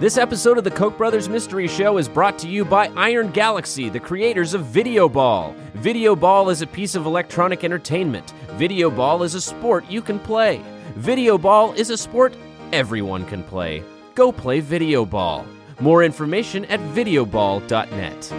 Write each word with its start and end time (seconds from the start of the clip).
This 0.00 0.16
episode 0.16 0.58
of 0.58 0.62
the 0.62 0.70
Koch 0.70 0.96
brothers 0.96 1.28
Mystery 1.28 1.66
Show 1.66 1.98
is 1.98 2.08
brought 2.08 2.38
to 2.38 2.48
you 2.48 2.64
by 2.64 2.86
Iron 2.94 3.32
Galaxy, 3.32 3.88
the 3.88 3.98
creators 3.98 4.54
of 4.54 4.64
Video 4.64 5.08
Ball. 5.08 5.56
Video 5.74 6.14
Ball 6.14 6.50
is 6.50 6.62
a 6.62 6.68
piece 6.68 6.94
of 6.94 7.04
electronic 7.04 7.64
entertainment. 7.64 8.32
Video 8.52 8.90
Ball 8.90 9.24
is 9.24 9.34
a 9.34 9.40
sport 9.40 9.90
you 9.90 10.00
can 10.00 10.20
play. 10.20 10.62
Video 10.94 11.36
Ball 11.36 11.72
is 11.72 11.90
a 11.90 11.96
sport 11.96 12.32
everyone 12.72 13.26
can 13.26 13.42
play. 13.42 13.82
Go 14.14 14.30
play 14.30 14.60
Video 14.60 15.04
Ball. 15.04 15.44
More 15.80 16.04
information 16.04 16.64
at 16.66 16.78
videoball.net. 16.78 18.32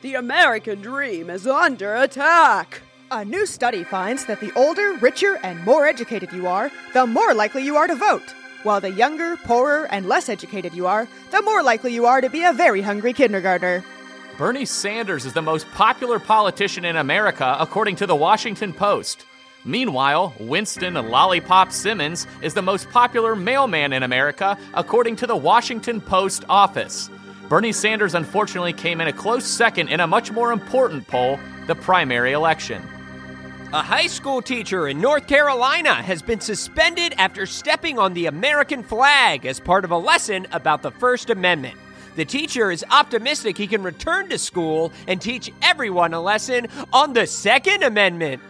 The 0.00 0.14
American 0.14 0.80
dream 0.80 1.28
is 1.28 1.46
under 1.46 1.96
attack. 1.96 2.80
A 3.10 3.24
new 3.24 3.44
study 3.44 3.84
finds 3.84 4.24
that 4.24 4.40
the 4.40 4.50
older, 4.56 4.94
richer, 4.94 5.38
and 5.42 5.62
more 5.64 5.86
educated 5.86 6.32
you 6.32 6.46
are, 6.46 6.70
the 6.94 7.06
more 7.06 7.34
likely 7.34 7.62
you 7.62 7.76
are 7.76 7.86
to 7.86 7.94
vote. 7.94 8.34
While 8.62 8.80
the 8.80 8.90
younger, 8.90 9.36
poorer, 9.36 9.86
and 9.90 10.06
less 10.06 10.30
educated 10.30 10.72
you 10.72 10.86
are, 10.86 11.06
the 11.30 11.42
more 11.42 11.62
likely 11.62 11.92
you 11.92 12.06
are 12.06 12.22
to 12.22 12.30
be 12.30 12.44
a 12.44 12.52
very 12.52 12.80
hungry 12.80 13.12
kindergartner. 13.12 13.84
Bernie 14.38 14.64
Sanders 14.64 15.26
is 15.26 15.34
the 15.34 15.42
most 15.42 15.70
popular 15.72 16.18
politician 16.18 16.86
in 16.86 16.96
America, 16.96 17.56
according 17.60 17.96
to 17.96 18.06
the 18.06 18.16
Washington 18.16 18.72
Post. 18.72 19.26
Meanwhile, 19.66 20.34
Winston 20.40 20.94
Lollipop 20.94 21.72
Simmons 21.72 22.26
is 22.40 22.54
the 22.54 22.62
most 22.62 22.88
popular 22.88 23.36
mailman 23.36 23.92
in 23.92 24.02
America, 24.02 24.58
according 24.72 25.16
to 25.16 25.26
the 25.26 25.36
Washington 25.36 26.00
Post 26.00 26.44
office. 26.48 27.10
Bernie 27.50 27.72
Sanders 27.72 28.14
unfortunately 28.14 28.72
came 28.72 29.02
in 29.02 29.08
a 29.08 29.12
close 29.12 29.46
second 29.46 29.88
in 29.88 30.00
a 30.00 30.06
much 30.06 30.32
more 30.32 30.52
important 30.52 31.06
poll, 31.06 31.38
the 31.66 31.74
primary 31.74 32.32
election. 32.32 32.82
A 33.74 33.82
high 33.82 34.06
school 34.06 34.40
teacher 34.40 34.86
in 34.86 35.00
North 35.00 35.26
Carolina 35.26 35.94
has 35.94 36.22
been 36.22 36.38
suspended 36.38 37.12
after 37.18 37.44
stepping 37.44 37.98
on 37.98 38.14
the 38.14 38.26
American 38.26 38.84
flag 38.84 39.44
as 39.46 39.58
part 39.58 39.84
of 39.84 39.90
a 39.90 39.98
lesson 39.98 40.46
about 40.52 40.80
the 40.80 40.92
First 40.92 41.28
Amendment. 41.28 41.76
The 42.14 42.24
teacher 42.24 42.70
is 42.70 42.84
optimistic 42.92 43.58
he 43.58 43.66
can 43.66 43.82
return 43.82 44.28
to 44.28 44.38
school 44.38 44.92
and 45.08 45.20
teach 45.20 45.52
everyone 45.60 46.14
a 46.14 46.20
lesson 46.20 46.68
on 46.92 47.14
the 47.14 47.26
Second 47.26 47.82
Amendment. 47.82 48.40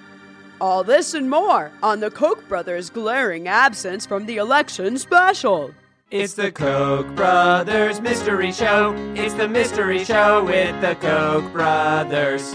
All 0.61 0.85
this 0.85 1.15
and 1.15 1.31
more 1.31 1.73
on 1.83 2.01
the 2.01 2.11
Koch 2.11 2.47
brothers' 2.47 2.91
glaring 2.91 3.49
absence 3.49 4.05
from 4.05 4.27
the 4.27 4.37
election 4.37 4.99
special. 4.99 5.75
It's 6.11 6.35
the 6.35 6.53
Koch 6.53 7.07
brothers 7.17 7.99
mystery 8.03 8.53
show. 8.53 8.95
It's 9.15 9.33
the 9.33 9.49
mystery 9.49 10.05
show 10.05 10.45
with 10.45 10.79
the 10.83 10.97
Koch 10.97 11.51
brothers. 11.51 12.55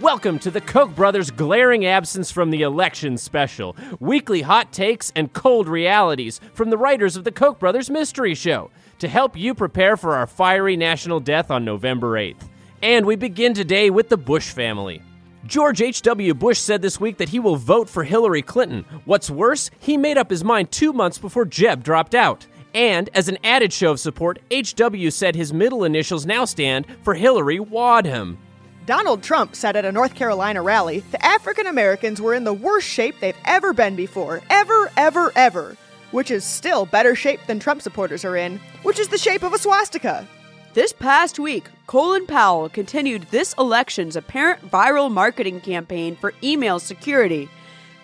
Welcome 0.00 0.40
to 0.40 0.50
the 0.50 0.60
Koch 0.60 0.92
brothers' 0.96 1.30
glaring 1.30 1.86
absence 1.86 2.32
from 2.32 2.50
the 2.50 2.62
election 2.62 3.16
special. 3.16 3.76
Weekly 4.00 4.42
hot 4.42 4.72
takes 4.72 5.12
and 5.14 5.32
cold 5.32 5.68
realities 5.68 6.40
from 6.52 6.70
the 6.70 6.76
writers 6.76 7.16
of 7.16 7.22
the 7.22 7.30
Koch 7.30 7.60
brothers 7.60 7.88
mystery 7.88 8.34
show 8.34 8.72
to 8.98 9.06
help 9.06 9.36
you 9.36 9.54
prepare 9.54 9.96
for 9.96 10.16
our 10.16 10.26
fiery 10.26 10.76
national 10.76 11.20
death 11.20 11.48
on 11.48 11.64
November 11.64 12.14
8th. 12.18 12.48
And 12.82 13.06
we 13.06 13.14
begin 13.14 13.54
today 13.54 13.88
with 13.88 14.08
the 14.08 14.16
Bush 14.16 14.50
family. 14.50 15.00
George 15.46 15.80
H.W. 15.80 16.34
Bush 16.34 16.58
said 16.58 16.82
this 16.82 16.98
week 16.98 17.18
that 17.18 17.28
he 17.28 17.38
will 17.38 17.56
vote 17.56 17.88
for 17.88 18.02
Hillary 18.02 18.42
Clinton. 18.42 18.84
What's 19.04 19.30
worse, 19.30 19.70
he 19.78 19.96
made 19.96 20.18
up 20.18 20.28
his 20.28 20.42
mind 20.42 20.72
two 20.72 20.92
months 20.92 21.18
before 21.18 21.44
Jeb 21.44 21.84
dropped 21.84 22.16
out. 22.16 22.48
And 22.74 23.10
as 23.14 23.28
an 23.28 23.38
added 23.44 23.72
show 23.72 23.92
of 23.92 24.00
support, 24.00 24.40
H.W. 24.50 25.12
said 25.12 25.36
his 25.36 25.52
middle 25.52 25.84
initials 25.84 26.26
now 26.26 26.44
stand 26.44 26.84
for 27.02 27.14
Hillary 27.14 27.60
Wadham. 27.60 28.38
Donald 28.86 29.22
Trump 29.22 29.56
said 29.56 29.76
at 29.76 29.86
a 29.86 29.92
North 29.92 30.14
Carolina 30.14 30.60
rally 30.60 31.00
the 31.10 31.24
African 31.24 31.66
Americans 31.66 32.20
were 32.20 32.34
in 32.34 32.44
the 32.44 32.52
worst 32.52 32.86
shape 32.86 33.18
they've 33.18 33.36
ever 33.46 33.72
been 33.72 33.96
before. 33.96 34.42
Ever, 34.50 34.90
ever, 34.96 35.32
ever. 35.34 35.76
Which 36.10 36.30
is 36.30 36.44
still 36.44 36.84
better 36.84 37.14
shape 37.14 37.40
than 37.46 37.58
Trump 37.58 37.80
supporters 37.80 38.26
are 38.26 38.36
in, 38.36 38.60
which 38.82 38.98
is 38.98 39.08
the 39.08 39.16
shape 39.16 39.42
of 39.42 39.54
a 39.54 39.58
swastika. 39.58 40.28
This 40.74 40.92
past 40.92 41.38
week, 41.38 41.64
Colin 41.86 42.26
Powell 42.26 42.68
continued 42.68 43.22
this 43.30 43.54
election's 43.58 44.16
apparent 44.16 44.70
viral 44.70 45.10
marketing 45.10 45.60
campaign 45.60 46.14
for 46.16 46.34
email 46.42 46.78
security. 46.78 47.48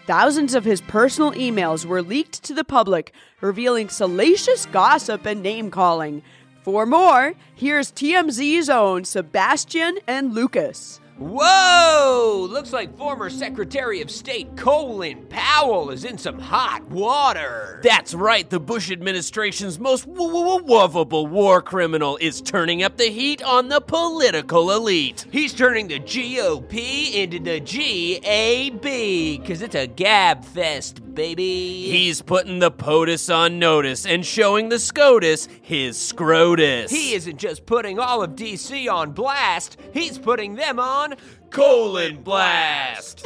Thousands 0.06 0.54
of 0.54 0.64
his 0.64 0.80
personal 0.80 1.32
emails 1.32 1.84
were 1.84 2.02
leaked 2.02 2.42
to 2.44 2.54
the 2.54 2.64
public, 2.64 3.12
revealing 3.42 3.90
salacious 3.90 4.64
gossip 4.66 5.26
and 5.26 5.42
name 5.42 5.70
calling. 5.70 6.22
For 6.62 6.84
more, 6.84 7.34
here's 7.54 7.90
TMZ's 7.90 8.68
own 8.68 9.04
Sebastian 9.04 9.98
and 10.06 10.34
Lucas. 10.34 11.00
Whoa! 11.16 12.46
Looks 12.50 12.72
like 12.72 12.96
former 12.96 13.28
Secretary 13.28 14.00
of 14.00 14.10
State 14.10 14.56
Colin 14.56 15.26
Powell 15.28 15.90
is 15.90 16.06
in 16.06 16.16
some 16.16 16.38
hot 16.38 16.82
water. 16.88 17.80
That's 17.82 18.14
right, 18.14 18.48
the 18.48 18.58
Bush 18.58 18.90
administration's 18.90 19.78
most 19.78 20.06
lovable 20.06 21.26
war 21.26 21.60
criminal 21.60 22.16
is 22.22 22.40
turning 22.40 22.82
up 22.82 22.96
the 22.96 23.10
heat 23.10 23.42
on 23.42 23.68
the 23.68 23.82
political 23.82 24.70
elite. 24.70 25.26
He's 25.30 25.52
turning 25.52 25.88
the 25.88 26.00
GOP 26.00 27.12
into 27.12 27.38
the 27.38 27.60
GAB, 27.60 29.42
because 29.42 29.60
it's 29.60 29.74
a 29.74 29.86
gab 29.88 30.42
fest, 30.42 31.09
baby. 31.14 31.90
He's 31.90 32.22
putting 32.22 32.58
the 32.58 32.70
POTUS 32.70 33.34
on 33.34 33.58
notice 33.58 34.06
and 34.06 34.24
showing 34.24 34.68
the 34.68 34.78
SCOTUS 34.78 35.48
his 35.62 35.96
scrotus. 35.96 36.90
He 36.90 37.14
isn't 37.14 37.38
just 37.38 37.66
putting 37.66 37.98
all 37.98 38.22
of 38.22 38.32
DC 38.32 38.92
on 38.92 39.12
blast, 39.12 39.76
he's 39.92 40.18
putting 40.18 40.54
them 40.54 40.78
on 40.78 41.16
colon 41.50 42.22
blast. 42.22 43.24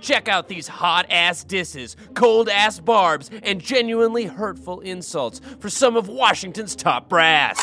Check 0.00 0.28
out 0.28 0.46
these 0.46 0.68
hot 0.68 1.06
ass 1.10 1.42
disses, 1.42 1.96
cold 2.14 2.48
ass 2.48 2.78
barbs, 2.78 3.28
and 3.42 3.60
genuinely 3.60 4.26
hurtful 4.26 4.78
insults 4.80 5.40
for 5.58 5.68
some 5.68 5.96
of 5.96 6.08
Washington's 6.08 6.76
top 6.76 7.08
brass. 7.08 7.58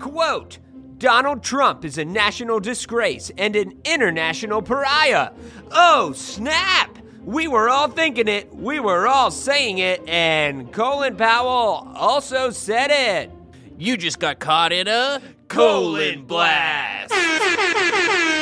Quote 0.00 0.58
Donald 1.00 1.42
Trump 1.42 1.82
is 1.86 1.96
a 1.96 2.04
national 2.04 2.60
disgrace 2.60 3.30
and 3.38 3.56
an 3.56 3.72
international 3.86 4.60
pariah. 4.60 5.30
Oh, 5.70 6.12
snap! 6.12 6.98
We 7.24 7.48
were 7.48 7.70
all 7.70 7.88
thinking 7.88 8.28
it, 8.28 8.54
we 8.54 8.80
were 8.80 9.08
all 9.08 9.30
saying 9.30 9.78
it, 9.78 10.06
and 10.06 10.70
Colin 10.74 11.16
Powell 11.16 11.90
also 11.94 12.50
said 12.50 12.90
it. 12.90 13.30
You 13.78 13.96
just 13.96 14.18
got 14.18 14.40
caught 14.40 14.72
in 14.72 14.88
a 14.88 15.22
colon 15.48 16.26
blast. 16.26 17.14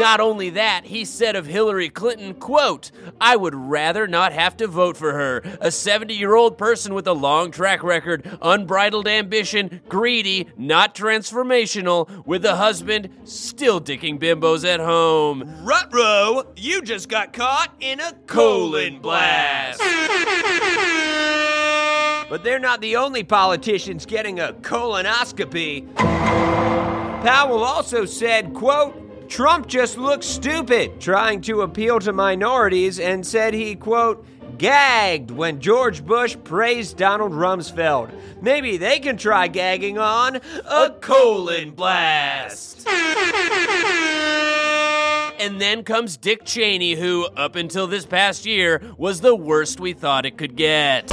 Not 0.00 0.18
only 0.18 0.48
that, 0.50 0.86
he 0.86 1.04
said 1.04 1.36
of 1.36 1.44
Hillary 1.44 1.90
Clinton, 1.90 2.32
quote, 2.32 2.90
I 3.20 3.36
would 3.36 3.54
rather 3.54 4.06
not 4.06 4.32
have 4.32 4.56
to 4.56 4.66
vote 4.66 4.96
for 4.96 5.12
her. 5.12 5.38
A 5.60 5.66
70-year-old 5.66 6.56
person 6.56 6.94
with 6.94 7.06
a 7.06 7.12
long 7.12 7.50
track 7.50 7.82
record, 7.82 8.26
unbridled 8.40 9.06
ambition, 9.06 9.82
greedy, 9.90 10.48
not 10.56 10.94
transformational, 10.94 12.24
with 12.24 12.46
a 12.46 12.56
husband 12.56 13.10
still 13.24 13.78
dicking 13.78 14.18
bimbos 14.18 14.64
at 14.64 14.80
home. 14.80 15.66
Rutro, 15.66 16.46
you 16.56 16.80
just 16.80 17.10
got 17.10 17.34
caught 17.34 17.74
in 17.78 18.00
a 18.00 18.14
colon 18.26 19.00
blast. 19.00 19.80
But 22.30 22.42
they're 22.42 22.58
not 22.58 22.80
the 22.80 22.96
only 22.96 23.22
politicians 23.22 24.06
getting 24.06 24.40
a 24.40 24.54
colonoscopy. 24.54 25.94
Powell 25.96 27.62
also 27.62 28.06
said, 28.06 28.54
quote, 28.54 29.09
Trump 29.30 29.68
just 29.68 29.96
looks 29.96 30.26
stupid 30.26 31.00
trying 31.00 31.40
to 31.40 31.62
appeal 31.62 32.00
to 32.00 32.12
minorities 32.12 32.98
and 32.98 33.24
said 33.24 33.54
he, 33.54 33.76
quote, 33.76 34.26
gagged 34.58 35.30
when 35.30 35.60
George 35.60 36.04
Bush 36.04 36.36
praised 36.42 36.96
Donald 36.96 37.30
Rumsfeld. 37.30 38.12
Maybe 38.42 38.76
they 38.76 38.98
can 38.98 39.16
try 39.16 39.46
gagging 39.46 39.98
on 39.98 40.40
a 40.68 40.90
colon 41.00 41.70
blast. 41.70 42.88
And 45.38 45.60
then 45.60 45.84
comes 45.84 46.16
Dick 46.16 46.44
Cheney, 46.44 46.94
who, 46.94 47.26
up 47.36 47.54
until 47.54 47.86
this 47.86 48.04
past 48.04 48.44
year, 48.44 48.82
was 48.98 49.20
the 49.20 49.36
worst 49.36 49.78
we 49.78 49.92
thought 49.92 50.26
it 50.26 50.36
could 50.38 50.56
get. 50.56 51.08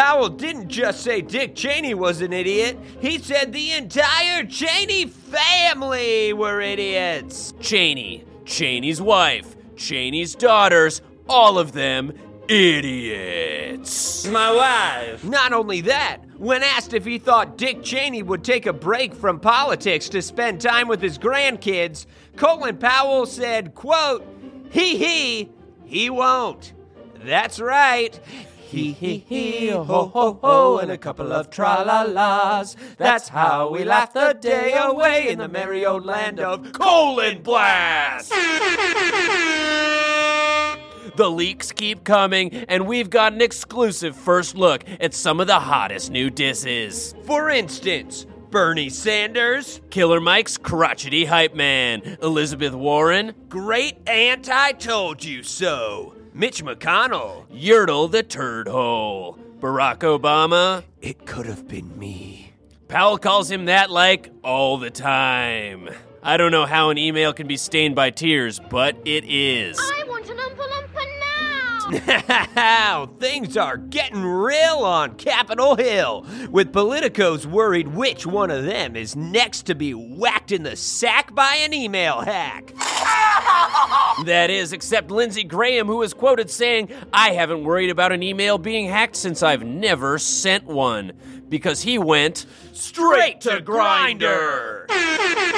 Powell 0.00 0.30
didn't 0.30 0.68
just 0.68 1.02
say 1.02 1.20
Dick 1.20 1.54
Cheney 1.54 1.92
was 1.92 2.22
an 2.22 2.32
idiot, 2.32 2.78
he 3.02 3.18
said 3.18 3.52
the 3.52 3.72
entire 3.72 4.46
Cheney 4.46 5.04
family 5.04 6.32
were 6.32 6.62
idiots. 6.62 7.52
Cheney, 7.60 8.24
Cheney's 8.46 9.02
wife, 9.02 9.54
Cheney's 9.76 10.34
daughters, 10.34 11.02
all 11.28 11.58
of 11.58 11.72
them 11.72 12.14
idiots. 12.48 14.26
My 14.26 14.50
wife. 14.50 15.22
Not 15.22 15.52
only 15.52 15.82
that, 15.82 16.20
when 16.38 16.62
asked 16.62 16.94
if 16.94 17.04
he 17.04 17.18
thought 17.18 17.58
Dick 17.58 17.82
Cheney 17.82 18.22
would 18.22 18.42
take 18.42 18.64
a 18.64 18.72
break 18.72 19.14
from 19.14 19.38
politics 19.38 20.08
to 20.08 20.22
spend 20.22 20.62
time 20.62 20.88
with 20.88 21.02
his 21.02 21.18
grandkids, 21.18 22.06
Colin 22.36 22.78
Powell 22.78 23.26
said, 23.26 23.74
quote, 23.74 24.26
he 24.70 24.96
he, 24.96 25.50
he 25.84 26.08
won't. 26.08 26.72
That's 27.22 27.60
right. 27.60 28.18
Hee 28.70 28.92
hee 28.92 29.24
hee, 29.28 29.70
ho 29.70 29.82
ho 29.84 30.38
ho, 30.40 30.78
and 30.78 30.92
a 30.92 30.96
couple 30.96 31.32
of 31.32 31.50
tra 31.50 31.82
la 31.84 32.02
las. 32.02 32.76
That's 32.98 33.26
how 33.26 33.68
we 33.68 33.82
laugh 33.82 34.12
the 34.12 34.38
day 34.40 34.74
away 34.74 35.28
in 35.28 35.40
the 35.40 35.48
merry 35.48 35.84
old 35.84 36.06
land 36.06 36.38
of 36.38 36.72
Colon 36.72 37.42
Blast. 37.42 38.30
The 41.16 41.28
leaks 41.28 41.72
keep 41.72 42.04
coming, 42.04 42.54
and 42.68 42.86
we've 42.86 43.10
got 43.10 43.32
an 43.32 43.40
exclusive 43.40 44.14
first 44.14 44.54
look 44.54 44.84
at 45.00 45.14
some 45.14 45.40
of 45.40 45.48
the 45.48 45.58
hottest 45.58 46.12
new 46.12 46.30
disses. 46.30 47.12
For 47.24 47.50
instance, 47.50 48.24
Bernie 48.50 48.88
Sanders, 48.88 49.80
Killer 49.90 50.20
Mike's 50.20 50.56
crotchety 50.56 51.24
hype 51.24 51.56
man, 51.56 52.18
Elizabeth 52.22 52.74
Warren, 52.74 53.34
Great 53.48 53.96
Aunt 54.08 54.48
I 54.48 54.70
Told 54.72 55.24
You 55.24 55.42
So, 55.42 56.14
Mitch 56.32 56.64
McConnell. 56.64 57.46
Yertle 57.50 58.10
the 58.10 58.22
turd 58.22 58.68
hole, 58.68 59.38
Barack 59.58 59.98
Obama. 59.98 60.84
It 61.00 61.26
could 61.26 61.46
have 61.46 61.66
been 61.66 61.98
me. 61.98 62.52
Powell 62.88 63.18
calls 63.18 63.50
him 63.50 63.66
that 63.66 63.90
like 63.90 64.32
all 64.42 64.76
the 64.76 64.90
time. 64.90 65.88
I 66.22 66.36
don't 66.36 66.52
know 66.52 66.66
how 66.66 66.90
an 66.90 66.98
email 66.98 67.32
can 67.32 67.46
be 67.46 67.56
stained 67.56 67.94
by 67.94 68.10
tears, 68.10 68.60
but 68.70 68.96
it 69.04 69.24
is. 69.26 69.78
I 69.80 70.04
now! 71.90 73.06
Things 73.18 73.56
are 73.56 73.76
getting 73.76 74.22
real 74.24 74.78
on 74.78 75.16
Capitol 75.16 75.76
Hill, 75.76 76.24
with 76.50 76.72
politicos 76.72 77.46
worried 77.46 77.88
which 77.88 78.26
one 78.26 78.50
of 78.50 78.64
them 78.64 78.96
is 78.96 79.16
next 79.16 79.62
to 79.66 79.74
be 79.74 79.92
whacked 79.92 80.52
in 80.52 80.62
the 80.62 80.76
sack 80.76 81.34
by 81.34 81.56
an 81.56 81.74
email 81.74 82.20
hack. 82.20 82.72
That 84.24 84.50
is, 84.50 84.72
except 84.74 85.10
Lindsey 85.10 85.44
Graham, 85.44 85.86
who 85.86 86.02
is 86.02 86.12
quoted 86.12 86.50
saying, 86.50 86.90
I 87.12 87.30
haven't 87.30 87.64
worried 87.64 87.88
about 87.88 88.12
an 88.12 88.22
email 88.22 88.58
being 88.58 88.86
hacked 88.88 89.16
since 89.16 89.42
I've 89.42 89.64
never 89.64 90.18
sent 90.18 90.66
one. 90.66 91.12
Because 91.48 91.80
he 91.82 91.96
went 91.98 92.44
Straight 92.72 93.40
to 93.42 93.60
Grindr. 93.60 94.86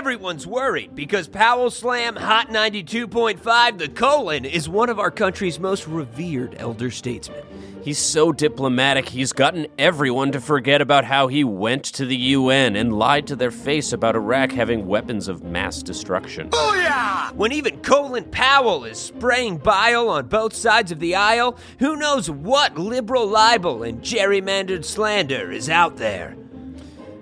Everyone's 0.00 0.46
worried 0.46 0.94
because 0.94 1.28
Powell 1.28 1.70
Slam 1.70 2.16
Hot 2.16 2.48
92.5 2.48 3.76
The 3.76 3.88
Colon 3.88 4.46
is 4.46 4.66
one 4.66 4.88
of 4.88 4.98
our 4.98 5.10
country's 5.10 5.60
most 5.60 5.86
revered 5.86 6.54
elder 6.56 6.90
statesmen. 6.90 7.44
He's 7.82 7.98
so 7.98 8.32
diplomatic, 8.32 9.10
he's 9.10 9.34
gotten 9.34 9.66
everyone 9.78 10.32
to 10.32 10.40
forget 10.40 10.80
about 10.80 11.04
how 11.04 11.28
he 11.28 11.44
went 11.44 11.84
to 11.84 12.06
the 12.06 12.16
UN 12.16 12.76
and 12.76 12.98
lied 12.98 13.26
to 13.26 13.36
their 13.36 13.50
face 13.50 13.92
about 13.92 14.16
Iraq 14.16 14.52
having 14.52 14.86
weapons 14.86 15.28
of 15.28 15.42
mass 15.42 15.82
destruction. 15.82 16.48
Oh 16.54 16.74
yeah! 16.76 17.30
When 17.32 17.52
even 17.52 17.82
Colin 17.82 18.24
Powell 18.24 18.86
is 18.86 18.98
spraying 18.98 19.58
bile 19.58 20.08
on 20.08 20.28
both 20.28 20.54
sides 20.54 20.92
of 20.92 20.98
the 20.98 21.14
aisle, 21.14 21.58
who 21.78 21.94
knows 21.96 22.30
what 22.30 22.78
liberal 22.78 23.26
libel 23.26 23.82
and 23.82 24.00
gerrymandered 24.00 24.86
slander 24.86 25.52
is 25.52 25.68
out 25.68 25.98
there? 25.98 26.38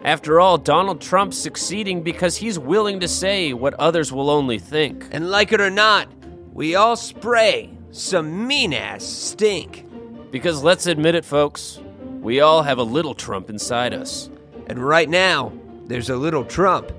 After 0.05 0.41
all, 0.41 0.59
Donald 0.59 1.01
Trump's 1.01 1.37
succeeding 1.37 2.03
because 2.03 2.37
he's 2.37 2.59
willing 2.59 3.01
to 3.01 3.09
say 3.09 3.53
what 3.53 3.75
others 3.75 4.13
will 4.13 4.31
only 4.31 4.59
think. 4.59 5.07
And 5.11 5.31
like 5.31 5.53
it 5.53 5.61
or 5.61 5.71
not, 5.71 6.09
we 6.53 6.77
all 6.77 6.97
spray 6.97 7.71
some 7.91 8.47
mean 8.47 8.73
ass 8.73 9.05
stink. 9.05 9.85
Because 10.31 10.63
let's 10.63 10.87
admit 10.87 11.15
it, 11.15 11.25
folks, 11.25 11.81
we 12.21 12.41
all 12.41 12.63
have 12.63 12.79
a 12.79 12.83
little 12.83 13.15
Trump 13.15 13.51
inside 13.51 13.93
us. 13.93 14.31
And 14.67 14.79
right 14.79 15.09
now, 15.09 15.53
there's 15.87 16.11
a 16.11 16.17
little 16.17 16.45
Trump 16.45 16.93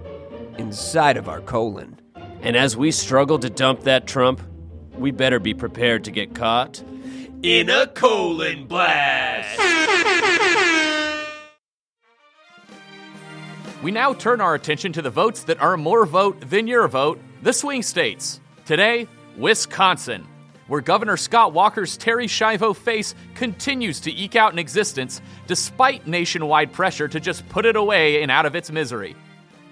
inside 0.57 1.15
of 1.15 1.29
our 1.29 1.41
colon. 1.41 1.97
And 2.41 2.57
as 2.57 2.75
we 2.75 2.91
struggle 2.91 3.39
to 3.39 3.49
dump 3.49 3.81
that 3.81 4.07
Trump, 4.07 4.41
we 4.97 5.11
better 5.11 5.39
be 5.39 5.53
prepared 5.53 6.03
to 6.05 6.11
get 6.11 6.35
caught. 6.35 6.83
In 7.43 7.69
a 7.69 7.87
colon 7.87 8.65
blast! 8.67 10.65
We 13.81 13.91
now 13.91 14.13
turn 14.13 14.41
our 14.41 14.55
attention 14.55 14.91
to 14.93 15.01
the 15.01 15.09
votes 15.09 15.43
that 15.43 15.61
are 15.61 15.77
more 15.77 16.05
vote 16.05 16.49
than 16.49 16.67
your 16.67 16.85
vote, 16.89 17.21
the 17.41 17.53
swing 17.53 17.81
states. 17.81 18.41
Today, 18.65 19.07
Wisconsin, 19.37 20.27
where 20.67 20.81
Governor 20.81 21.15
Scott 21.15 21.53
Walker's 21.53 21.97
Terri 21.97 22.25
Schiavo 22.25 22.75
face 22.75 23.15
continues 23.35 24.01
to 24.01 24.11
eke 24.11 24.35
out 24.35 24.51
an 24.51 24.59
existence 24.59 25.21
despite 25.47 26.05
nationwide 26.05 26.73
pressure 26.73 27.07
to 27.07 27.21
just 27.21 27.47
put 27.47 27.65
it 27.65 27.77
away 27.77 28.21
and 28.21 28.29
out 28.29 28.45
of 28.45 28.53
its 28.53 28.69
misery. 28.69 29.15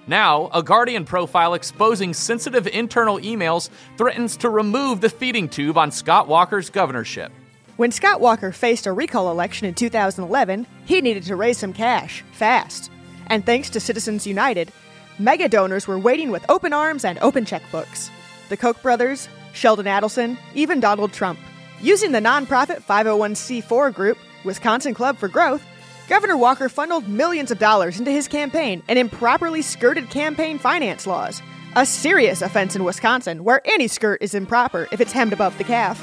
Now, 0.07 0.49
a 0.53 0.63
Guardian 0.63 1.03
profile 1.03 1.53
exposing 1.53 2.13
sensitive 2.13 2.65
internal 2.65 3.19
emails 3.19 3.69
threatens 3.97 4.37
to 4.37 4.49
remove 4.49 5.01
the 5.01 5.09
feeding 5.09 5.49
tube 5.49 5.77
on 5.77 5.91
Scott 5.91 6.29
Walker's 6.29 6.69
governorship. 6.69 7.29
When 7.75 7.91
Scott 7.91 8.21
Walker 8.21 8.53
faced 8.53 8.87
a 8.87 8.93
recall 8.93 9.29
election 9.29 9.67
in 9.67 9.73
2011, 9.73 10.65
he 10.85 11.01
needed 11.01 11.23
to 11.23 11.35
raise 11.35 11.57
some 11.57 11.73
cash, 11.73 12.23
fast. 12.31 12.89
And 13.29 13.45
thanks 13.45 13.69
to 13.71 13.79
Citizens 13.79 14.25
United, 14.25 14.71
mega 15.19 15.47
donors 15.49 15.87
were 15.87 15.99
waiting 15.99 16.31
with 16.31 16.49
open 16.49 16.73
arms 16.73 17.05
and 17.05 17.19
open 17.19 17.45
checkbooks. 17.45 18.09
The 18.49 18.57
Koch 18.57 18.81
brothers, 18.81 19.27
Sheldon 19.53 19.85
Adelson, 19.85 20.37
even 20.55 20.79
Donald 20.79 21.13
Trump. 21.13 21.39
Using 21.81 22.11
the 22.11 22.19
nonprofit 22.19 22.81
501c4 22.81 23.93
group, 23.93 24.17
Wisconsin 24.43 24.93
Club 24.93 25.17
for 25.17 25.27
Growth, 25.27 25.63
Governor 26.07 26.37
Walker 26.37 26.69
funneled 26.69 27.07
millions 27.09 27.51
of 27.51 27.59
dollars 27.59 27.99
into 27.99 28.11
his 28.11 28.29
campaign 28.29 28.81
and 28.87 28.97
improperly 28.97 29.61
skirted 29.61 30.09
campaign 30.09 30.57
finance 30.57 31.05
laws. 31.05 31.41
A 31.75 31.85
serious 31.85 32.41
offense 32.41 32.75
in 32.75 32.85
Wisconsin, 32.85 33.43
where 33.43 33.61
any 33.65 33.87
skirt 33.87 34.21
is 34.21 34.33
improper 34.33 34.87
if 34.91 35.01
it's 35.01 35.11
hemmed 35.11 35.33
above 35.33 35.57
the 35.57 35.65
calf. 35.65 35.99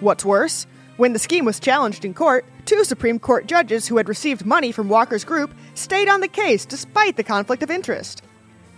What's 0.00 0.24
worse, 0.26 0.66
when 0.98 1.14
the 1.14 1.18
scheme 1.18 1.46
was 1.46 1.58
challenged 1.58 2.04
in 2.04 2.12
court, 2.12 2.44
two 2.70 2.84
Supreme 2.84 3.18
Court 3.18 3.48
judges 3.48 3.88
who 3.88 3.96
had 3.96 4.08
received 4.08 4.46
money 4.46 4.70
from 4.70 4.88
Walker's 4.88 5.24
group 5.24 5.52
stayed 5.74 6.08
on 6.08 6.20
the 6.20 6.28
case 6.28 6.64
despite 6.64 7.16
the 7.16 7.24
conflict 7.24 7.64
of 7.64 7.70
interest. 7.70 8.22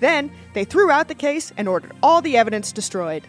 Then, 0.00 0.32
they 0.54 0.64
threw 0.64 0.90
out 0.90 1.08
the 1.08 1.14
case 1.14 1.52
and 1.58 1.68
ordered 1.68 1.92
all 2.02 2.22
the 2.22 2.38
evidence 2.38 2.72
destroyed. 2.72 3.26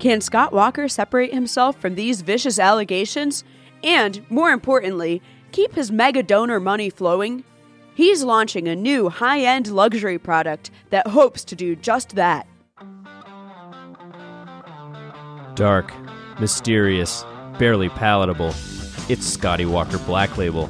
Can 0.00 0.20
Scott 0.20 0.52
Walker 0.52 0.86
separate 0.86 1.32
himself 1.32 1.80
from 1.80 1.94
these 1.94 2.20
vicious 2.20 2.58
allegations 2.58 3.42
and, 3.82 4.22
more 4.30 4.50
importantly, 4.50 5.22
keep 5.50 5.74
his 5.74 5.90
mega 5.90 6.22
donor 6.22 6.60
money 6.60 6.90
flowing? 6.90 7.42
He's 7.94 8.22
launching 8.22 8.68
a 8.68 8.76
new 8.76 9.08
high 9.08 9.40
end 9.40 9.68
luxury 9.68 10.18
product 10.18 10.70
that 10.90 11.06
hopes 11.06 11.42
to 11.44 11.56
do 11.56 11.74
just 11.74 12.16
that. 12.16 12.46
Dark, 15.54 15.90
mysterious, 16.38 17.24
barely 17.58 17.88
palatable. 17.88 18.52
It's 19.06 19.26
Scotty 19.26 19.66
Walker 19.66 19.98
Black 19.98 20.38
Label. 20.38 20.68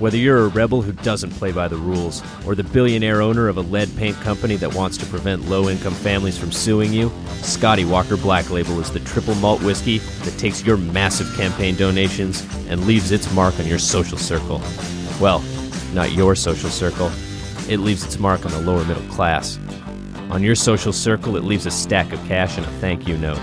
Whether 0.00 0.16
you're 0.16 0.46
a 0.46 0.48
rebel 0.48 0.82
who 0.82 0.90
doesn't 0.90 1.30
play 1.30 1.52
by 1.52 1.68
the 1.68 1.76
rules, 1.76 2.20
or 2.44 2.56
the 2.56 2.64
billionaire 2.64 3.22
owner 3.22 3.46
of 3.46 3.56
a 3.56 3.60
lead 3.60 3.88
paint 3.96 4.16
company 4.22 4.56
that 4.56 4.74
wants 4.74 4.96
to 4.98 5.06
prevent 5.06 5.48
low 5.48 5.68
income 5.68 5.94
families 5.94 6.36
from 6.36 6.50
suing 6.50 6.92
you, 6.92 7.12
Scotty 7.42 7.84
Walker 7.84 8.16
Black 8.16 8.50
Label 8.50 8.80
is 8.80 8.90
the 8.90 8.98
triple 8.98 9.36
malt 9.36 9.62
whiskey 9.62 9.98
that 9.98 10.36
takes 10.36 10.64
your 10.64 10.76
massive 10.76 11.32
campaign 11.36 11.76
donations 11.76 12.44
and 12.68 12.88
leaves 12.88 13.12
its 13.12 13.32
mark 13.32 13.56
on 13.60 13.68
your 13.68 13.78
social 13.78 14.18
circle. 14.18 14.60
Well, 15.20 15.38
not 15.94 16.10
your 16.10 16.34
social 16.34 16.70
circle, 16.70 17.12
it 17.68 17.78
leaves 17.78 18.04
its 18.04 18.18
mark 18.18 18.46
on 18.46 18.50
the 18.50 18.60
lower 18.62 18.84
middle 18.84 19.08
class. 19.14 19.60
On 20.30 20.42
your 20.42 20.56
social 20.56 20.92
circle, 20.92 21.36
it 21.36 21.44
leaves 21.44 21.66
a 21.66 21.70
stack 21.70 22.12
of 22.12 22.18
cash 22.26 22.56
and 22.56 22.66
a 22.66 22.70
thank 22.80 23.06
you 23.06 23.16
note. 23.16 23.40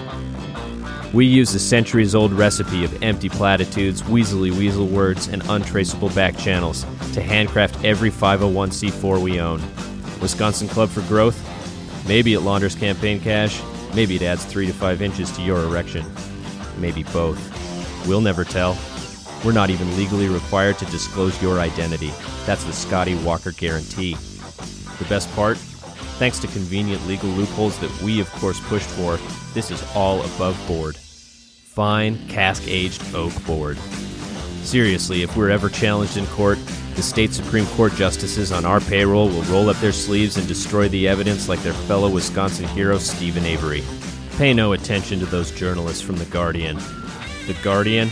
We 1.15 1.25
use 1.25 1.53
the 1.53 1.59
centuries 1.59 2.13
old 2.13 2.33
recipe 2.33 2.83
of 2.83 3.01
empty 3.01 3.29
platitudes, 3.29 4.01
weaselly 4.01 4.51
weasel 4.51 4.85
words, 4.85 5.29
and 5.29 5.41
untraceable 5.47 6.09
back 6.09 6.37
channels 6.37 6.85
to 7.13 7.21
handcraft 7.21 7.85
every 7.85 8.11
501c4 8.11 9.21
we 9.21 9.39
own. 9.39 9.61
Wisconsin 10.19 10.67
Club 10.67 10.89
for 10.89 10.99
Growth? 11.03 11.39
Maybe 12.05 12.33
it 12.33 12.41
launders 12.41 12.75
campaign 12.75 13.21
cash, 13.21 13.61
maybe 13.95 14.17
it 14.17 14.23
adds 14.23 14.43
3 14.43 14.65
to 14.65 14.73
5 14.73 15.01
inches 15.01 15.31
to 15.37 15.41
your 15.41 15.63
erection. 15.63 16.05
Maybe 16.79 17.03
both. 17.03 17.39
We'll 18.05 18.19
never 18.19 18.43
tell. 18.43 18.77
We're 19.45 19.53
not 19.53 19.69
even 19.69 19.95
legally 19.95 20.27
required 20.27 20.77
to 20.79 20.85
disclose 20.87 21.41
your 21.41 21.61
identity. 21.61 22.11
That's 22.45 22.65
the 22.65 22.73
Scotty 22.73 23.15
Walker 23.23 23.53
guarantee. 23.53 24.15
The 24.99 25.05
best 25.07 25.33
part? 25.33 25.55
Thanks 26.19 26.39
to 26.39 26.47
convenient 26.47 27.07
legal 27.07 27.29
loopholes 27.29 27.79
that 27.79 28.01
we, 28.01 28.19
of 28.19 28.29
course, 28.33 28.59
pushed 28.67 28.89
for, 28.89 29.17
this 29.53 29.71
is 29.71 29.81
all 29.95 30.19
above 30.19 30.61
board. 30.67 30.97
Fine, 31.75 32.25
cask 32.29 32.63
aged 32.69 33.03
oak 33.13 33.33
board. 33.45 33.77
Seriously, 34.63 35.23
if 35.23 35.35
we're 35.35 35.49
ever 35.49 35.67
challenged 35.67 36.15
in 36.15 36.25
court, 36.27 36.57
the 36.95 37.03
state 37.03 37.33
Supreme 37.33 37.65
Court 37.65 37.91
justices 37.95 38.53
on 38.53 38.63
our 38.63 38.79
payroll 38.79 39.27
will 39.27 39.41
roll 39.43 39.69
up 39.69 39.75
their 39.81 39.91
sleeves 39.91 40.37
and 40.37 40.47
destroy 40.47 40.87
the 40.87 41.05
evidence 41.05 41.49
like 41.49 41.61
their 41.63 41.73
fellow 41.73 42.09
Wisconsin 42.09 42.65
hero 42.69 42.97
Steven 42.97 43.43
Avery. 43.43 43.83
Pay 44.37 44.53
no 44.53 44.71
attention 44.71 45.19
to 45.19 45.25
those 45.25 45.51
journalists 45.51 46.01
from 46.01 46.15
The 46.15 46.23
Guardian. 46.27 46.77
The 47.45 47.57
Guardian? 47.61 48.09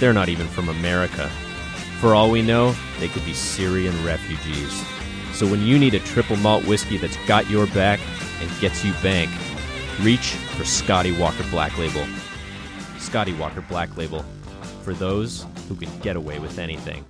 They're 0.00 0.14
not 0.14 0.30
even 0.30 0.46
from 0.46 0.70
America. 0.70 1.28
For 2.00 2.14
all 2.14 2.30
we 2.30 2.40
know, 2.40 2.74
they 3.00 3.08
could 3.08 3.26
be 3.26 3.34
Syrian 3.34 4.02
refugees. 4.02 4.82
So 5.34 5.46
when 5.46 5.60
you 5.60 5.78
need 5.78 5.92
a 5.92 6.00
triple 6.00 6.36
malt 6.36 6.64
whiskey 6.64 6.96
that's 6.96 7.18
got 7.26 7.50
your 7.50 7.66
back 7.66 8.00
and 8.40 8.60
gets 8.62 8.82
you 8.82 8.94
bank, 9.02 9.30
reach 10.00 10.30
for 10.56 10.64
Scotty 10.64 11.12
Walker 11.12 11.44
Black 11.50 11.76
Label. 11.76 12.06
Scotty 13.04 13.34
Walker 13.34 13.60
Black 13.60 13.96
Label 13.96 14.24
for 14.82 14.94
those 14.94 15.46
who 15.68 15.76
can 15.76 15.90
get 16.00 16.16
away 16.16 16.38
with 16.38 16.58
anything. 16.58 17.04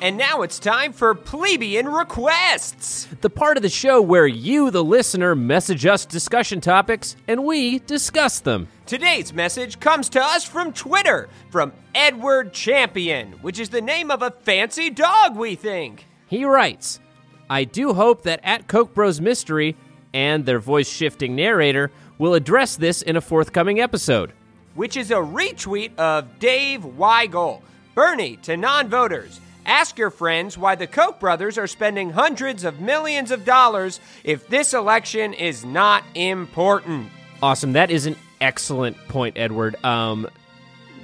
And 0.00 0.16
now 0.16 0.42
it's 0.42 0.58
time 0.58 0.92
for 0.92 1.14
plebeian 1.14 1.86
requests. 1.86 3.06
The 3.20 3.30
part 3.30 3.56
of 3.56 3.62
the 3.62 3.68
show 3.68 4.02
where 4.02 4.26
you, 4.26 4.72
the 4.72 4.82
listener, 4.82 5.36
message 5.36 5.86
us 5.86 6.04
discussion 6.04 6.60
topics 6.60 7.14
and 7.28 7.44
we 7.44 7.78
discuss 7.78 8.40
them. 8.40 8.66
Today's 8.84 9.32
message 9.32 9.78
comes 9.78 10.08
to 10.08 10.20
us 10.20 10.44
from 10.44 10.72
Twitter 10.72 11.28
from 11.50 11.72
Edward 11.94 12.52
Champion, 12.52 13.34
which 13.42 13.60
is 13.60 13.68
the 13.68 13.80
name 13.80 14.10
of 14.10 14.22
a 14.22 14.32
fancy 14.32 14.90
dog, 14.90 15.36
we 15.36 15.54
think. 15.54 16.06
He 16.26 16.44
writes, 16.44 16.98
I 17.48 17.62
do 17.62 17.92
hope 17.92 18.22
that 18.22 18.40
at 18.42 18.66
Koch 18.66 18.92
Bros 18.92 19.20
Mystery 19.20 19.76
and 20.12 20.44
their 20.44 20.58
voice 20.58 20.90
shifting 20.90 21.36
narrator 21.36 21.92
will 22.18 22.34
address 22.34 22.76
this 22.76 23.02
in 23.02 23.16
a 23.16 23.20
forthcoming 23.20 23.80
episode. 23.80 24.32
Which 24.74 24.96
is 24.96 25.10
a 25.10 25.16
retweet 25.16 25.96
of 25.96 26.38
Dave 26.38 26.82
Weigel. 26.82 27.60
Bernie 27.94 28.36
to 28.38 28.56
non 28.56 28.88
voters. 28.88 29.40
Ask 29.64 29.98
your 29.98 30.10
friends 30.10 30.58
why 30.58 30.74
the 30.74 30.86
Koch 30.86 31.20
brothers 31.20 31.56
are 31.56 31.66
spending 31.66 32.10
hundreds 32.10 32.64
of 32.64 32.80
millions 32.80 33.30
of 33.30 33.44
dollars 33.44 34.00
if 34.24 34.48
this 34.48 34.74
election 34.74 35.34
is 35.34 35.64
not 35.64 36.02
important. 36.14 37.10
Awesome. 37.42 37.72
That 37.74 37.90
is 37.90 38.06
an 38.06 38.16
excellent 38.40 38.96
point, 39.08 39.36
Edward. 39.38 39.76
Um, 39.84 40.28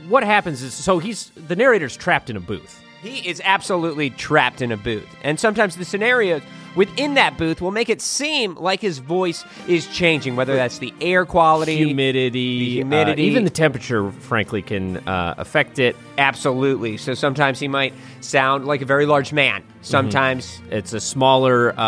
what 0.09 0.25
happens 0.25 0.63
is 0.63 0.75
so 0.75 0.99
he's 0.99 1.31
the 1.37 1.55
narrator's 1.55 1.97
trapped 1.97 2.31
in 2.31 2.37
a 2.37 2.41
booth. 2.41 2.83
He 3.03 3.29
is 3.29 3.41
absolutely 3.45 4.11
trapped 4.11 4.61
in 4.61 4.73
a 4.73 4.77
booth. 4.77 5.09
And 5.23 5.39
sometimes 5.39 5.77
the 5.77 5.85
scenarios 5.85 6.43
within 6.77 7.15
that 7.15 7.37
booth 7.37 7.61
will 7.61 7.71
make 7.71 7.89
it 7.89 8.01
seem 8.01 8.55
like 8.57 8.81
his 8.81 8.99
voice 8.99 9.45
is 9.67 9.87
changing, 9.89 10.37
whether 10.37 10.55
that's 10.57 10.79
the 10.79 10.93
air 11.01 11.25
quality, 11.25 11.77
humidity, 11.77 12.31
the 12.31 12.71
humidity. 12.75 13.23
uh, 13.23 13.27
even 13.27 13.45
the 13.45 13.51
temperature, 13.51 14.11
frankly, 14.13 14.63
can 14.63 14.97
uh, 15.09 15.35
affect 15.39 15.79
it. 15.79 15.97
Absolutely. 16.19 16.97
So 16.97 17.15
sometimes 17.15 17.59
he 17.61 17.69
might 17.69 17.95
sound 18.21 18.67
like 18.67 18.83
a 18.83 18.85
very 18.87 19.07
large 19.07 19.33
man. 19.33 19.63
Sometimes 19.81 20.61
It's 20.71 20.93
a 20.93 21.01
smaller 21.01 21.73
uh, 21.79 21.83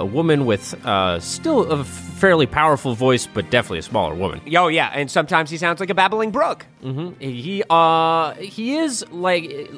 uh, 0.00 0.04
woman 0.04 0.46
with 0.46 0.74
uh, 0.86 1.18
still 1.20 1.70
a 1.70 1.84
fairly 1.84 2.46
powerful 2.46 2.94
voice, 2.94 3.26
but 3.26 3.50
definitely 3.50 3.80
a 3.80 3.82
smaller 3.82 4.14
woman. 4.14 4.40
Oh 4.56 4.68
yeah, 4.68 4.90
and 4.94 5.10
sometimes 5.10 5.50
he 5.50 5.56
sounds 5.58 5.80
like 5.80 5.90
a 5.90 5.94
babbling 5.94 6.30
brook. 6.30 6.64
He 7.18 7.62
uh, 7.68 8.34
he 8.34 8.76
is 8.76 9.04
like 9.10 9.70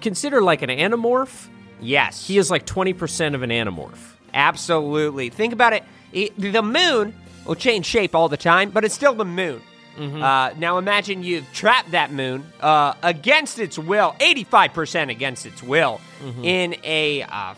consider 0.00 0.42
like 0.42 0.62
an 0.62 0.70
anamorph. 0.70 1.48
Yes, 1.80 2.26
He 2.26 2.38
is 2.38 2.50
like 2.50 2.64
twenty 2.66 2.92
percent 2.92 3.34
of 3.34 3.42
an 3.42 3.50
anamorph. 3.50 3.98
absolutely. 4.32 5.28
Think 5.30 5.52
about 5.52 5.72
it. 5.72 5.84
It- 6.12 6.32
The 6.38 6.62
moon 6.62 7.14
will 7.44 7.54
change 7.54 7.86
shape 7.86 8.14
all 8.14 8.28
the 8.28 8.36
time, 8.36 8.70
but 8.70 8.84
it's 8.84 8.94
still 8.94 9.14
the 9.14 9.24
moon. 9.24 9.60
Uh, 9.96 10.50
now 10.58 10.78
imagine 10.78 11.22
you've 11.22 11.46
trapped 11.52 11.92
that 11.92 12.10
moon 12.12 12.44
uh, 12.60 12.94
against 13.04 13.60
its 13.60 13.78
will, 13.78 14.16
eighty-five 14.18 14.72
percent 14.72 15.08
against 15.10 15.46
its 15.46 15.62
will, 15.62 16.00
in 16.42 16.74
a 16.82 17.22
uh, 17.22 17.54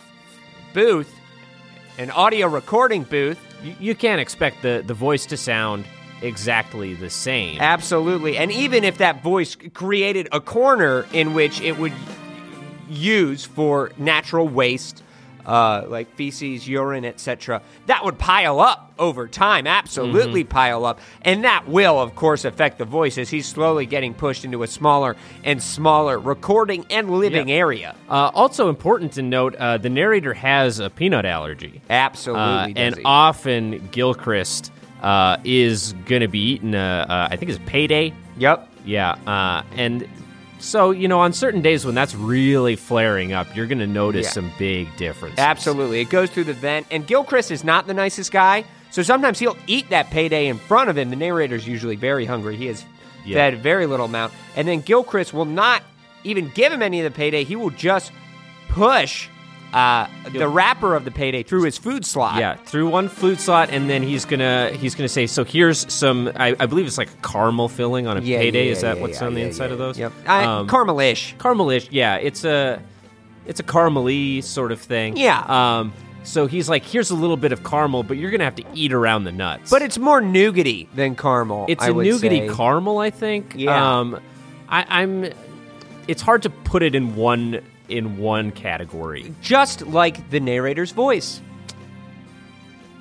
booth, 0.75 1.11
an 1.97 2.11
audio 2.11 2.47
recording 2.47 3.05
booth. 3.05 3.39
You, 3.65 3.75
you 3.81 3.95
can't 3.95 4.21
expect 4.21 4.61
the 4.61 4.83
the 4.87 4.93
voice 4.93 5.25
to 5.27 5.37
sound 5.39 5.87
exactly 6.21 6.93
the 6.93 7.09
same. 7.09 7.59
Absolutely. 7.61 8.37
And 8.37 8.53
even 8.53 8.85
if 8.85 8.99
that 8.99 9.23
voice 9.23 9.57
created 9.73 10.29
a 10.33 10.41
corner 10.41 11.07
in 11.15 11.33
which 11.33 11.61
it 11.63 11.79
would 11.79 11.93
use 12.88 13.45
for 13.45 13.93
natural 13.99 14.49
waste, 14.49 15.02
uh, 15.45 15.85
like 15.88 16.12
feces, 16.16 16.66
urine, 16.66 17.05
etc., 17.05 17.62
that 17.87 18.05
would 18.05 18.19
pile 18.19 18.59
up 18.59 18.93
over 18.99 19.28
time, 19.28 19.66
absolutely 19.66 20.43
pile 20.43 20.85
up. 20.85 20.99
And 21.23 21.45
that 21.45 21.69
will, 21.69 22.00
of 22.00 22.16
course, 22.16 22.45
affect 22.45 22.78
the 22.78 22.85
voice 22.85 23.16
as 23.19 23.31
he's 23.31 23.47
slowly 23.47 23.87
getting 23.87 24.12
pushed 24.14 24.45
into 24.45 24.62
a 24.64 24.66
smaller 24.66 25.14
and 25.45 25.62
smaller 25.62 26.19
recording 26.19 26.85
and 26.90 27.11
living 27.11 27.49
Yeah. 27.49 27.55
area. 27.55 27.95
Uh, 28.09 28.31
also 28.35 28.69
important 28.69 29.12
to 29.12 29.23
note, 29.23 29.55
uh, 29.55 29.78
the 29.78 29.90
narrator 29.90 30.35
has 30.35 30.81
a 30.81 30.90
peanut 30.90 31.25
allergy. 31.25 31.81
Absolutely. 31.90 32.43
Uh, 32.43 32.69
and 32.75 32.97
he. 32.97 33.02
often 33.05 33.88
Gilchrist 33.93 34.73
uh, 35.02 35.37
is 35.45 35.93
going 36.07 36.23
to 36.23 36.28
be 36.28 36.40
eating 36.55 36.75
uh, 36.75 37.28
I 37.31 37.37
think 37.37 37.50
it's 37.52 37.61
payday. 37.66 38.12
Yep. 38.38 38.69
Yeah. 38.85 39.12
Uh, 39.26 39.62
and 39.76 40.09
so, 40.59 40.91
you 40.91 41.09
know, 41.09 41.21
on 41.21 41.33
certain 41.33 41.63
days 41.63 41.85
when 41.85 41.95
that's 41.95 42.15
really 42.15 42.77
flaring 42.77 43.33
up, 43.33 43.55
you're 43.55 43.67
going 43.67 43.79
to 43.79 43.87
notice 43.87 44.27
Yeah. 44.27 44.31
some 44.33 44.53
big 44.59 44.95
differences. 44.97 45.39
Absolutely. 45.39 46.01
It 46.01 46.11
goes 46.11 46.31
through 46.31 46.45
the 46.45 46.53
vent. 46.55 46.87
And 46.91 47.07
Gilchrist 47.07 47.51
is 47.51 47.63
not 47.65 47.87
the 47.87 47.95
nicest 47.95 48.33
guy. 48.33 48.65
So 48.91 49.03
sometimes 49.03 49.39
he'll 49.39 49.57
eat 49.67 49.91
that 49.91 50.11
payday 50.11 50.47
in 50.47 50.59
front 50.59 50.89
of 50.91 50.97
him. 50.97 51.11
The 51.11 51.17
narrator's 51.17 51.67
usually 51.69 51.97
very 51.97 52.25
hungry. 52.25 52.57
He 52.57 52.67
has 52.67 52.85
Yeah. 53.25 53.35
fed 53.51 53.63
very 53.63 53.87
little 53.87 54.07
amount. 54.07 54.33
And 54.57 54.67
then 54.67 54.81
Gilchrist 54.81 55.35
will 55.35 55.45
not 55.45 55.83
even 56.25 56.51
give 56.55 56.73
him 56.73 56.83
any 56.83 57.01
of 57.01 57.05
the 57.05 57.17
payday. 57.17 57.45
He 57.45 57.57
will 57.57 57.71
just 57.71 58.11
push 58.69 59.29
uh, 59.76 60.09
the 60.33 60.49
wrapper 60.49 60.95
of 60.95 61.04
the 61.04 61.11
payday 61.11 61.42
through 61.42 61.64
his 61.64 61.76
food 61.76 62.04
slot. 62.06 62.38
Yeah, 62.40 62.54
through 62.56 62.88
one 62.88 63.09
food 63.09 63.38
slot, 63.40 63.68
and 63.71 63.90
then 63.90 64.02
he's 64.02 64.25
gonna 64.25 64.71
he's 64.73 64.95
gonna 64.95 65.09
say, 65.09 65.26
"So 65.26 65.45
here's 65.45 65.92
some. 65.92 66.30
I, 66.37 66.56
I 66.59 66.66
believe 66.66 66.87
it's 66.87 66.99
like 66.99 67.11
a 67.12 67.28
caramel 67.28 67.68
filling 67.68 68.06
on 68.06 68.16
a 68.16 68.21
Yeah, 68.21 68.38
payday. 68.38 68.66
yeah, 68.66 68.73
Is 68.73 68.80
that 68.80 68.97
yeah, 68.97 69.02
what's 69.02 69.21
on 69.21 69.35
the 69.35 69.42
inside 69.42 69.71
of 69.73 69.78
those? 69.78 69.99
Yep. 69.99 70.12
Uh, 70.26 70.33
Um, 70.33 70.68
caramelish. 70.68 71.37
caramelish. 71.37 71.88
Yeah, 71.90 72.16
it's 72.16 72.45
a 72.45 72.80
it's 73.47 73.61
a 73.61 73.64
caramely 73.64 74.42
sort 74.42 74.73
of 74.73 74.80
thing. 74.80 75.16
Yeah. 75.16 75.45
Um. 75.47 75.92
So 76.25 76.47
he's 76.49 76.68
like, 76.68 76.83
here's 76.85 77.11
a 77.11 77.14
little 77.14 77.37
bit 77.37 77.52
of 77.52 77.62
caramel, 77.62 78.02
but 78.02 78.16
you're 78.16 78.30
gonna 78.33 78.42
have 78.45 78.56
to 78.56 78.64
eat 78.75 78.92
around 78.92 79.25
the 79.25 79.30
nuts. 79.33 79.71
But 79.71 79.83
it's 79.83 79.97
more 79.99 80.21
nougaty 80.21 80.88
than 80.95 81.14
caramel. 81.14 81.66
it's 81.68 81.85
I 81.85 81.88
a 81.90 81.92
nougaty 81.92 82.49
say. 82.49 82.54
caramel, 82.56 82.99
I 82.99 83.11
think. 83.11 83.52
Yeah. 83.56 83.99
Um, 84.00 84.18
I, 84.68 84.85
I'm. 85.02 85.30
It's 86.09 86.23
hard 86.23 86.42
to 86.42 86.50
put 86.50 86.83
it 86.83 86.95
in 86.95 87.14
one 87.14 87.61
in 87.88 88.16
one 88.16 88.50
category. 88.50 89.35
Just 89.43 89.87
like 89.87 90.31
the 90.31 90.40
narrator's 90.40 90.93
voice. 90.93 91.43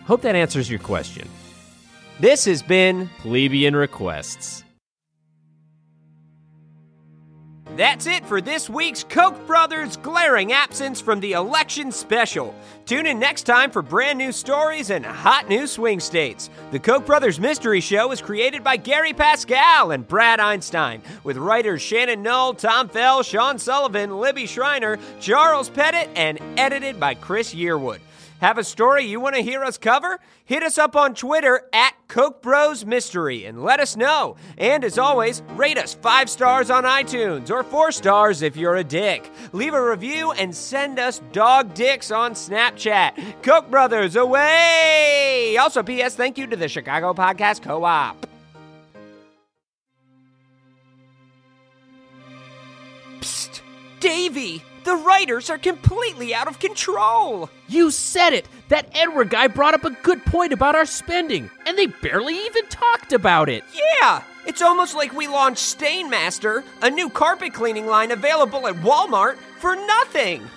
Hope 0.06 0.22
that 0.22 0.36
answers 0.36 0.70
your 0.70 0.80
question. 0.80 1.30
This 2.20 2.46
has 2.46 2.62
been 2.62 3.10
Plebeian 3.20 3.76
requests. 3.76 4.65
That's 7.72 8.06
it 8.06 8.26
for 8.26 8.40
this 8.40 8.70
week's 8.70 9.04
Koch 9.04 9.36
brothers 9.48 9.98
glaring 9.98 10.54
absence 10.54 11.02
from 11.02 11.20
the 11.20 11.34
election 11.34 11.92
special. 11.92 12.56
Tune 12.86 13.06
in 13.06 13.20
next 13.20 13.44
time 13.44 13.70
for 13.72 13.82
brand 13.82 14.18
new 14.18 14.32
stories 14.32 14.92
and 14.92 15.06
hot 15.06 15.50
new 15.50 15.66
swing 15.68 16.00
states. 16.00 16.50
The 16.72 16.80
Koch 16.80 17.06
brothers 17.06 17.40
mystery 17.40 17.82
show 17.82 18.12
is 18.12 18.22
created 18.22 18.64
by 18.64 18.78
Gary 18.78 19.14
Pascal 19.14 19.92
and 19.92 20.08
Brad 20.08 20.40
Einstein, 20.40 21.02
with 21.24 21.38
writers 21.38 21.82
Shannon 21.82 22.22
Knoll, 22.22 22.54
Tom 22.54 22.88
Fell, 22.88 23.24
Sean 23.24 23.58
Sullivan, 23.58 24.20
Libby 24.20 24.46
Schreiner, 24.46 24.98
Charles 25.20 25.70
Pettit, 25.70 26.10
and 26.16 26.40
edited 26.58 27.00
by 27.00 27.16
Chris 27.16 27.54
Yearwood. 27.54 28.00
Have 28.42 28.58
a 28.58 28.64
story 28.66 29.06
you 29.06 29.22
want 29.22 29.36
to 29.36 29.42
hear 29.42 29.64
us 29.64 29.78
cover? 29.78 30.20
Hit 30.44 30.62
us 30.62 30.78
up 30.78 30.96
on 30.96 31.16
Twitter 31.16 31.62
at 31.72 31.94
Koch 32.10 32.42
Bros 32.42 32.86
Mystery 32.86 33.46
and 33.46 33.64
let 33.64 33.80
us 33.80 33.96
know. 33.96 34.36
And 34.58 34.84
as 34.84 34.98
always, 34.98 35.42
rate 35.56 35.78
us 35.78 35.94
five 35.94 36.30
stars 36.30 36.70
on 36.70 36.84
iTunes 36.84 37.50
or 37.50 37.64
four 37.64 37.94
stars 37.94 38.42
if 38.42 38.58
you're 38.58 38.76
a 38.76 38.84
dick. 38.84 39.32
Leave 39.54 39.74
a 39.74 39.90
review 39.90 40.34
and 40.34 40.54
send 40.54 41.00
us 41.00 41.22
dog 41.32 41.74
dicks 41.74 42.12
on 42.12 42.34
Snapchat. 42.34 43.42
Koch 43.42 43.70
Brothers 43.72 44.18
away! 44.18 45.56
Also, 45.58 45.82
P.S. 45.82 46.16
Thank 46.16 46.38
you 46.38 46.46
to 46.48 46.58
the 46.58 46.68
Chicago 46.68 47.14
Podcast 47.14 47.62
Co 47.62 47.86
op. 47.86 48.28
Psst! 53.22 53.62
Davey! 54.02 54.62
The 54.84 54.96
writers 54.98 55.50
are 55.50 55.58
completely 55.58 56.36
out 56.36 56.48
of 56.48 56.60
control! 56.60 57.50
You 57.68 57.92
said 57.92 58.34
it! 58.34 58.48
That 58.70 58.90
Edward 58.94 59.30
guy 59.30 59.48
brought 59.48 59.74
up 59.74 59.86
a 59.86 59.92
good 59.92 60.24
point 60.26 60.54
about 60.54 60.76
our 60.76 60.86
spending, 60.86 61.50
and 61.66 61.78
they 61.78 61.88
barely 61.88 62.36
even 62.46 62.66
talked 62.68 63.14
about 63.14 63.50
it. 63.50 63.64
Yeah! 63.74 64.24
It's 64.46 64.62
almost 64.62 64.96
like 64.96 65.14
we 65.14 65.28
launched 65.28 65.78
Stainmaster, 65.80 66.64
a 66.82 66.90
new 66.90 67.10
carpet 67.10 67.54
cleaning 67.54 67.88
line 67.88 68.12
available 68.12 68.68
at 68.68 68.76
Walmart, 68.76 69.38
for 69.60 69.76
nothing! 69.76 70.48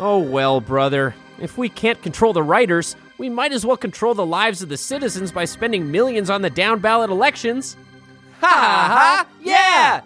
Oh 0.00 0.18
well, 0.18 0.60
brother. 0.60 1.14
If 1.38 1.58
we 1.58 1.68
can't 1.68 2.00
control 2.02 2.32
the 2.32 2.42
writers, 2.42 2.96
we 3.18 3.28
might 3.28 3.52
as 3.52 3.66
well 3.66 3.76
control 3.76 4.14
the 4.14 4.24
lives 4.26 4.62
of 4.62 4.68
the 4.68 4.76
citizens 4.76 5.32
by 5.32 5.44
spending 5.44 5.90
millions 5.90 6.30
on 6.30 6.42
the 6.42 6.50
down 6.50 6.78
ballot 6.78 7.10
elections. 7.10 7.76
Ha 8.40 8.46
ha 8.46 8.88
ha! 8.96 9.26
Yeah! 9.42 10.00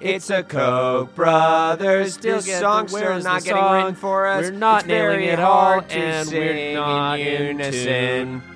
It's 0.00 0.28
a 0.30 0.42
Koch 0.42 1.14
brothers. 1.14 2.14
Still 2.14 2.36
This 2.40 2.58
song's 2.60 2.90
still 2.90 3.20
not 3.20 3.40
the 3.40 3.44
getting 3.46 3.62
song? 3.62 3.74
written 3.76 3.94
for 3.94 4.26
us. 4.26 4.44
We're 4.44 4.50
not 4.52 4.80
It's 4.80 4.86
very 4.88 5.16
nailing 5.26 5.28
it 5.32 5.40
all, 5.40 5.80
and 5.88 6.28
we're 6.30 6.74
not 6.74 7.18
in 7.20 7.58
unison. 7.58 8.42
tune. 8.42 8.53